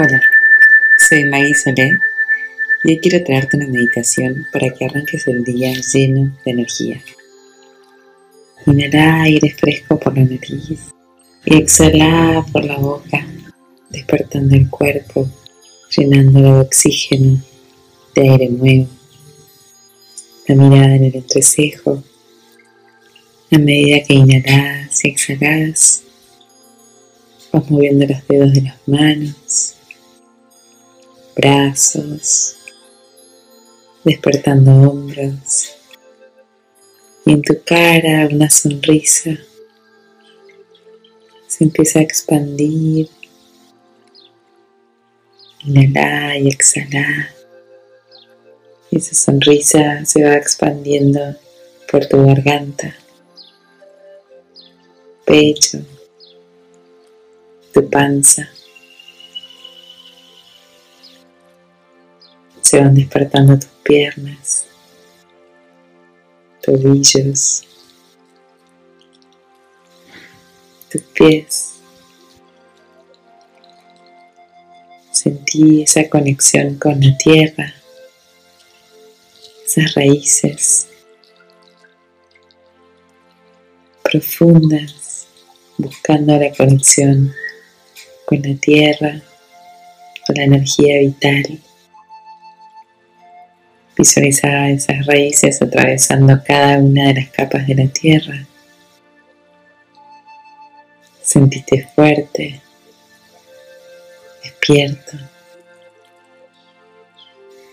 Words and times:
Hola, 0.00 0.20
soy 0.96 1.24
Maggie 1.24 1.54
Solé 1.56 1.98
y 2.84 2.88
hoy 2.88 2.98
quiero 3.00 3.24
traerte 3.24 3.56
una 3.56 3.66
meditación 3.66 4.46
para 4.52 4.70
que 4.70 4.84
arranques 4.84 5.26
el 5.26 5.42
día 5.42 5.72
lleno 5.72 6.32
de 6.44 6.50
energía. 6.52 7.02
Inhala 8.66 9.22
aire 9.22 9.50
fresco 9.50 9.98
por 9.98 10.16
la 10.16 10.22
nariz 10.22 10.92
y 11.46 11.56
exhala 11.56 12.46
por 12.52 12.64
la 12.64 12.78
boca, 12.78 13.26
despertando 13.90 14.54
el 14.54 14.70
cuerpo, 14.70 15.28
llenándolo 15.90 16.54
de 16.54 16.60
oxígeno, 16.60 17.42
de 18.14 18.30
aire 18.30 18.50
nuevo. 18.50 18.86
La 20.46 20.54
mirada 20.54 20.94
en 20.94 21.04
el 21.06 21.16
entrecejo. 21.16 22.04
A 23.50 23.58
medida 23.58 24.04
que 24.06 24.14
inhalas 24.14 25.04
y 25.04 25.08
exhalas, 25.08 26.04
vas 27.52 27.68
moviendo 27.68 28.06
los 28.06 28.28
dedos 28.28 28.52
de 28.52 28.62
las 28.62 28.76
manos 28.86 29.74
brazos, 31.38 32.56
despertando 34.04 34.72
hombros 34.72 35.74
y 37.24 37.32
en 37.32 37.42
tu 37.42 37.54
cara 37.64 38.28
una 38.30 38.50
sonrisa 38.50 39.38
se 41.46 41.64
empieza 41.64 42.00
a 42.00 42.02
expandir. 42.02 43.08
Inhala 45.64 46.38
y 46.38 46.48
exhala. 46.48 47.34
Y 48.90 48.96
esa 48.96 49.14
sonrisa 49.14 50.04
se 50.04 50.24
va 50.24 50.34
expandiendo 50.34 51.36
por 51.90 52.06
tu 52.06 52.24
garganta, 52.24 52.94
pecho, 55.24 55.80
tu 57.72 57.88
panza. 57.90 58.48
Se 62.68 62.78
van 62.80 62.94
despertando 62.94 63.58
tus 63.58 63.70
piernas, 63.82 64.66
tobillos, 66.60 67.66
tus 70.90 71.02
pies. 71.14 71.76
Sentí 75.10 75.82
esa 75.84 76.10
conexión 76.10 76.74
con 76.74 77.00
la 77.00 77.16
tierra, 77.16 77.72
esas 79.64 79.94
raíces 79.94 80.88
profundas, 84.02 85.26
buscando 85.78 86.36
la 86.36 86.52
conexión 86.52 87.32
con 88.26 88.42
la 88.42 88.54
tierra, 88.60 89.22
con 90.26 90.36
la 90.36 90.44
energía 90.44 90.98
vital. 90.98 91.62
Visualiza 93.98 94.68
esas 94.68 95.06
raíces 95.06 95.60
atravesando 95.60 96.40
cada 96.46 96.78
una 96.78 97.08
de 97.08 97.14
las 97.14 97.30
capas 97.30 97.66
de 97.66 97.74
la 97.74 97.88
tierra. 97.88 98.46
Sentiste 101.20 101.88
fuerte, 101.96 102.60
despierto, 104.44 105.18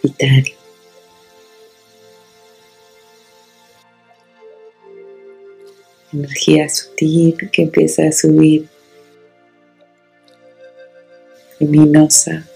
vital. 0.00 0.44
Energía 6.12 6.68
sutil 6.68 7.50
que 7.50 7.62
empieza 7.62 8.06
a 8.06 8.12
subir, 8.12 8.68
luminosa, 11.58 12.46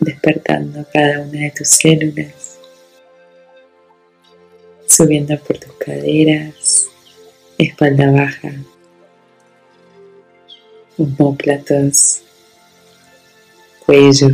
despertando 0.00 0.86
cada 0.92 1.20
una 1.20 1.40
de 1.40 1.50
tus 1.50 1.68
células, 1.68 2.58
subiendo 4.86 5.38
por 5.40 5.58
tus 5.58 5.72
caderas, 5.74 6.88
espalda 7.58 8.10
baja, 8.10 8.52
homóplatos, 10.96 12.22
cuello. 13.84 14.30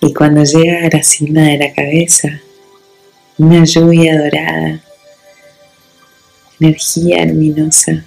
Y 0.00 0.12
cuando 0.12 0.44
llega 0.44 0.86
a 0.86 0.96
la 0.96 1.02
cima 1.02 1.42
de 1.42 1.58
la 1.58 1.72
cabeza, 1.72 2.40
una 3.38 3.64
lluvia 3.64 4.18
dorada, 4.18 4.80
energía 6.60 7.24
luminosa 7.26 8.04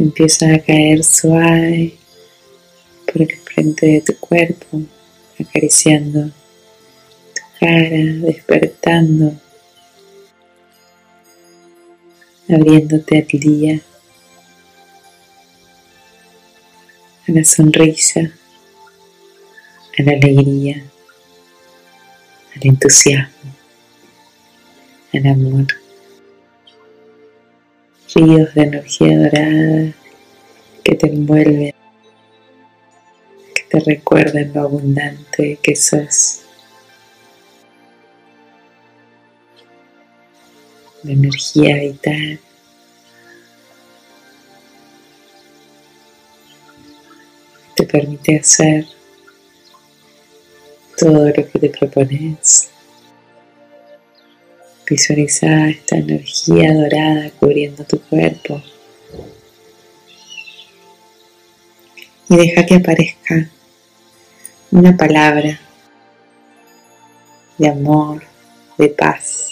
empieza 0.00 0.54
a 0.54 0.58
caer 0.58 1.04
suave 1.04 1.98
por 3.06 3.20
el 3.20 3.36
frente 3.36 3.86
de 3.86 4.00
tu 4.00 4.16
cuerpo, 4.16 4.80
acariciando 5.38 6.28
tu 7.34 7.42
cara, 7.60 7.98
despertando, 8.22 9.34
abriéndote 12.48 13.18
al 13.18 13.40
día, 13.40 13.80
a 17.28 17.32
la 17.32 17.44
sonrisa, 17.44 18.32
a 19.98 20.02
la 20.02 20.12
alegría, 20.12 20.82
al 22.56 22.66
entusiasmo, 22.66 23.54
al 25.12 25.26
amor 25.26 25.79
ríos 28.14 28.54
de 28.54 28.62
energía 28.62 29.18
dorada 29.18 29.92
que 30.82 30.94
te 30.94 31.06
envuelven, 31.06 31.74
que 33.54 33.62
te 33.68 33.80
recuerden 33.80 34.52
lo 34.54 34.62
abundante 34.62 35.58
que 35.62 35.76
sos. 35.76 36.42
La 41.02 41.12
energía 41.12 41.76
vital. 41.76 42.40
Te 47.76 47.84
permite 47.84 48.38
hacer 48.38 48.86
todo 50.98 51.28
lo 51.28 51.32
que 51.32 51.58
te 51.58 51.70
propones. 51.70 52.70
Visualiza 54.90 55.68
esta 55.68 55.98
energía 55.98 56.74
dorada 56.74 57.30
cubriendo 57.38 57.84
tu 57.84 58.00
cuerpo. 58.00 58.60
Y 62.28 62.36
deja 62.36 62.66
que 62.66 62.74
aparezca 62.74 63.48
una 64.72 64.96
palabra 64.96 65.60
de 67.56 67.68
amor, 67.68 68.24
de 68.78 68.88
paz. 68.88 69.50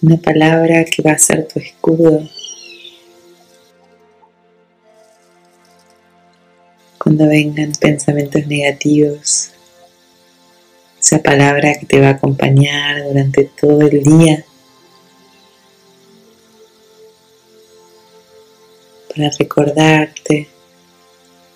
Una 0.00 0.16
palabra 0.16 0.84
que 0.86 1.02
va 1.02 1.12
a 1.12 1.18
ser 1.18 1.46
tu 1.46 1.60
escudo 1.60 2.28
cuando 7.12 7.28
vengan 7.28 7.72
pensamientos 7.72 8.46
negativos, 8.46 9.50
esa 10.98 11.22
palabra 11.22 11.74
que 11.78 11.84
te 11.84 12.00
va 12.00 12.06
a 12.06 12.10
acompañar 12.12 13.04
durante 13.04 13.44
todo 13.60 13.82
el 13.82 14.02
día 14.02 14.42
para 19.14 19.28
recordarte 19.38 20.48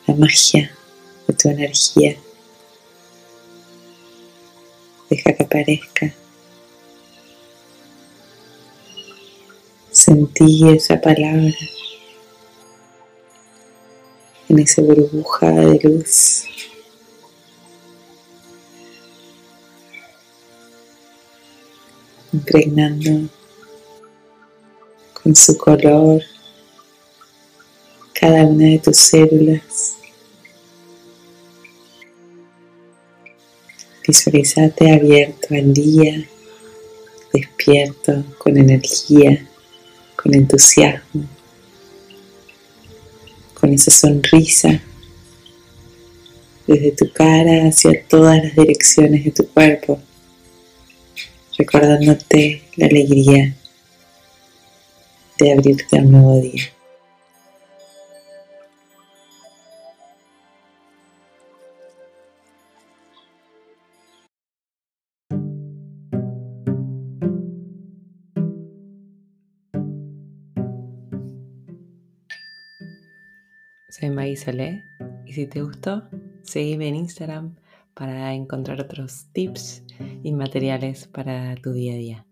la 0.07 0.15
magia 0.15 0.77
de 1.27 1.35
tu 1.35 1.49
energía. 1.49 2.19
Deja 5.09 5.33
que 5.33 5.43
aparezca. 5.43 6.13
Sentí 9.91 10.69
esa 10.69 11.01
palabra 11.01 11.55
en 14.49 14.59
esa 14.59 14.83
burbuja 14.83 15.51
de 15.51 15.81
luz. 15.83 16.45
impregnando 22.33 23.31
con 25.23 25.35
su 25.35 25.57
color 25.57 26.23
cada 28.13 28.45
una 28.45 28.67
de 28.67 28.79
tus 28.79 28.97
células. 28.99 29.97
Visualizate 34.07 34.93
abierto 34.93 35.49
al 35.55 35.73
día, 35.73 36.29
despierto, 37.33 38.23
con 38.37 38.59
energía, 38.59 39.49
con 40.15 40.35
entusiasmo 40.35 41.36
con 43.59 43.73
esa 43.73 43.91
sonrisa 43.91 44.81
desde 46.67 46.93
tu 46.93 47.13
cara 47.13 47.69
hacia 47.69 48.07
todas 48.07 48.43
las 48.43 48.57
direcciones 48.57 49.25
de 49.25 49.31
tu 49.31 49.47
cuerpo, 49.49 50.01
recordándote 51.57 52.63
la 52.77 52.87
alegría 52.87 53.55
de 55.39 55.53
abrirte 55.53 55.99
a 55.99 56.03
un 56.03 56.13
nuevo 56.13 56.41
día. 56.41 56.76
Soy 73.99 74.11
Maggie 74.11 74.37
Solé 74.37 74.85
y 75.25 75.33
si 75.33 75.47
te 75.47 75.63
gustó, 75.63 76.03
seguime 76.43 76.89
en 76.89 76.97
Instagram 76.97 77.57
para 77.95 78.35
encontrar 78.35 78.79
otros 78.79 79.29
tips 79.33 79.85
y 80.23 80.33
materiales 80.33 81.07
para 81.07 81.55
tu 81.57 81.73
día 81.73 81.95
a 81.95 81.97
día. 81.97 82.26